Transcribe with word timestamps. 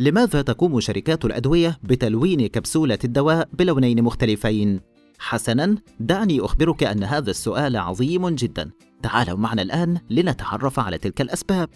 لماذا 0.00 0.42
تقوم 0.42 0.80
شركات 0.80 1.24
الأدوية 1.24 1.78
بتلوين 1.82 2.46
كبسولة 2.46 2.98
الدواء 3.04 3.48
بلونين 3.52 4.02
مختلفين؟ 4.02 4.80
حسناً، 5.18 5.76
دعني 6.00 6.40
أخبرك 6.40 6.82
أن 6.82 7.04
هذا 7.04 7.30
السؤال 7.30 7.76
عظيم 7.76 8.28
جداً. 8.28 8.70
تعالوا 9.02 9.38
معنا 9.38 9.62
الآن 9.62 9.98
لنتعرف 10.10 10.80
على 10.80 10.98
تلك 10.98 11.20
الأسباب. 11.20 11.68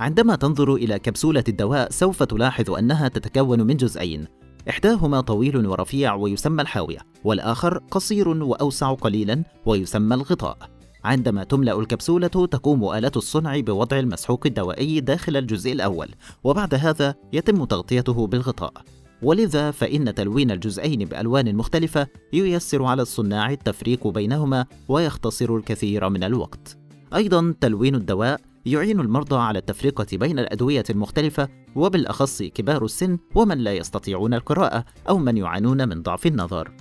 عندما 0.00 0.36
تنظر 0.36 0.74
إلى 0.74 0.98
كبسولة 0.98 1.44
الدواء 1.48 1.90
سوف 1.90 2.22
تلاحظ 2.22 2.70
أنها 2.70 3.08
تتكون 3.08 3.60
من 3.60 3.76
جزئين، 3.76 4.26
إحداهما 4.68 5.20
طويل 5.20 5.66
ورفيع 5.66 6.14
ويسمى 6.14 6.62
الحاوية، 6.62 6.98
والآخر 7.24 7.78
قصير 7.78 8.28
وأوسع 8.28 8.92
قليلاً 8.92 9.44
ويسمى 9.66 10.14
الغطاء. 10.14 10.73
عندما 11.04 11.44
تملأ 11.44 11.80
الكبسولة 11.80 12.28
تقوم 12.28 12.94
آلة 12.94 13.12
الصنع 13.16 13.60
بوضع 13.60 13.98
المسحوق 13.98 14.42
الدوائي 14.46 15.00
داخل 15.00 15.36
الجزء 15.36 15.72
الأول، 15.72 16.08
وبعد 16.44 16.74
هذا 16.74 17.14
يتم 17.32 17.64
تغطيته 17.64 18.26
بالغطاء. 18.26 18.72
ولذا 19.22 19.70
فإن 19.70 20.14
تلوين 20.14 20.50
الجزئين 20.50 21.04
بألوان 21.04 21.54
مختلفة 21.54 22.06
ييسر 22.32 22.84
على 22.84 23.02
الصناع 23.02 23.50
التفريق 23.50 24.08
بينهما 24.08 24.66
ويختصر 24.88 25.56
الكثير 25.56 26.08
من 26.08 26.24
الوقت. 26.24 26.78
أيضا 27.14 27.54
تلوين 27.60 27.94
الدواء 27.94 28.40
يعين 28.66 29.00
المرضى 29.00 29.36
على 29.36 29.58
التفرقة 29.58 30.06
بين 30.12 30.38
الأدوية 30.38 30.84
المختلفة 30.90 31.48
وبالأخص 31.76 32.42
كبار 32.42 32.84
السن 32.84 33.18
ومن 33.34 33.58
لا 33.58 33.72
يستطيعون 33.72 34.34
القراءة 34.34 34.84
أو 35.08 35.18
من 35.18 35.36
يعانون 35.36 35.88
من 35.88 36.02
ضعف 36.02 36.26
النظر. 36.26 36.72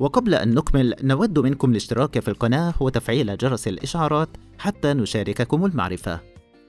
وقبل 0.00 0.34
أن 0.34 0.54
نكمل 0.54 0.94
نود 1.02 1.38
منكم 1.38 1.70
الاشتراك 1.70 2.20
في 2.20 2.28
القناة 2.28 2.74
وتفعيل 2.80 3.36
جرس 3.36 3.68
الإشعارات 3.68 4.28
حتى 4.58 4.92
نشارككم 4.92 5.64
المعرفة. 5.64 6.20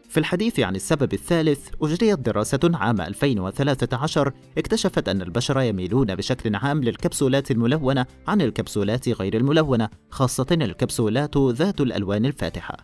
في 0.09 0.17
الحديث 0.17 0.59
عن 0.59 0.75
السبب 0.75 1.13
الثالث 1.13 1.69
أجريت 1.81 2.19
دراسة 2.19 2.59
عام 2.73 3.01
2013 3.01 4.31
اكتشفت 4.57 5.09
أن 5.09 5.21
البشر 5.21 5.61
يميلون 5.61 6.15
بشكل 6.15 6.55
عام 6.55 6.83
للكبسولات 6.83 7.51
الملونة 7.51 8.05
عن 8.27 8.41
الكبسولات 8.41 9.09
غير 9.09 9.37
الملونة 9.37 9.89
خاصة 10.09 10.47
الكبسولات 10.51 11.37
ذات 11.37 11.81
الألوان 11.81 12.25
الفاتحة 12.25 12.77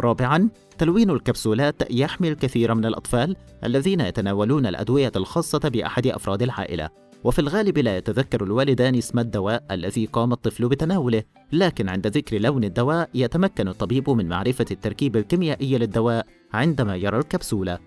رابعا 0.00 0.48
تلوين 0.78 1.10
الكبسولات 1.10 1.90
يحمي 1.90 2.28
الكثير 2.28 2.74
من 2.74 2.84
الأطفال 2.84 3.36
الذين 3.64 4.00
يتناولون 4.00 4.66
الأدوية 4.66 5.12
الخاصة 5.16 5.58
بأحد 5.58 6.06
أفراد 6.06 6.42
العائلة 6.42 6.90
وفي 7.24 7.38
الغالب 7.38 7.78
لا 7.78 7.96
يتذكر 7.96 8.44
الوالدان 8.44 8.94
اسم 8.94 9.18
الدواء 9.18 9.64
الذي 9.70 10.06
قام 10.06 10.32
الطفل 10.32 10.68
بتناوله 10.68 11.22
لكن 11.52 11.88
عند 11.88 12.06
ذكر 12.06 12.38
لون 12.38 12.64
الدواء 12.64 13.10
يتمكن 13.14 13.68
الطبيب 13.68 14.10
من 14.10 14.28
معرفة 14.28 14.66
التركيب 14.70 15.16
الكيميائي 15.16 15.78
للدواء 15.78 16.26
عندما 16.52 16.96
يرى 16.96 17.18
الكبسولة. 17.18 17.78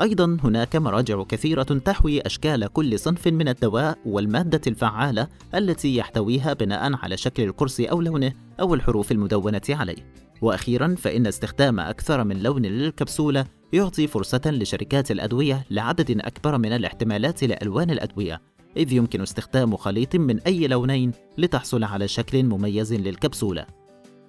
أيضا 0.00 0.38
هناك 0.44 0.76
مراجع 0.76 1.22
كثيرة 1.22 1.62
تحوي 1.62 2.20
أشكال 2.20 2.66
كل 2.66 2.98
صنف 2.98 3.28
من 3.28 3.48
الدواء 3.48 3.98
والمادة 4.06 4.60
الفعالة 4.66 5.28
التي 5.54 5.96
يحتويها 5.96 6.52
بناء 6.52 6.94
على 6.94 7.16
شكل 7.16 7.42
القرص 7.42 7.80
أو 7.80 8.00
لونه 8.00 8.32
أو 8.60 8.74
الحروف 8.74 9.12
المدونة 9.12 9.62
عليه. 9.68 9.96
وأخيرا 10.42 10.94
فإن 10.98 11.26
استخدام 11.26 11.80
أكثر 11.80 12.24
من 12.24 12.42
لون 12.42 12.62
للكبسولة 12.62 13.44
يعطي 13.72 14.06
فرصة 14.06 14.42
لشركات 14.46 15.10
الأدوية 15.10 15.66
لعدد 15.70 16.10
أكبر 16.20 16.58
من 16.58 16.72
الاحتمالات 16.72 17.44
لألوان 17.44 17.90
الأدوية. 17.90 18.53
إذ 18.76 18.92
يمكن 18.92 19.20
استخدام 19.20 19.76
خليط 19.76 20.16
من 20.16 20.40
أي 20.40 20.66
لونين 20.66 21.12
لتحصل 21.38 21.84
على 21.84 22.08
شكل 22.08 22.42
مميز 22.42 22.94
للكبسولة. 22.94 23.66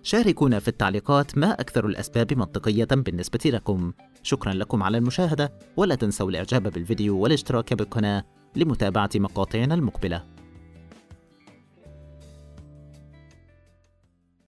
شاركونا 0.04 0.60
في 0.60 0.68
التعليقات 0.68 1.38
ما 1.38 1.52
أكثر 1.52 1.86
الأسباب 1.86 2.34
منطقية 2.34 2.88
بالنسبة 2.92 3.40
لكم. 3.46 3.94
شكرا 4.24 4.54
لكم 4.54 4.84
على 4.84 4.98
المشاهدة 4.98 5.54
ولا 5.78 5.96
تنسوا 5.96 6.30
الإعجاب 6.30 6.64
بالفيديو 6.64 7.20
والاشتراك 7.20 7.74
بالقناة 7.74 8.24
لمتابعة 8.56 9.10
مقاطعنا 9.16 9.76
المقبلة. 9.76 10.34